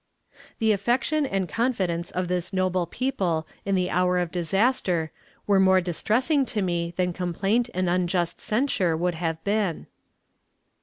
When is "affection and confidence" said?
0.71-2.09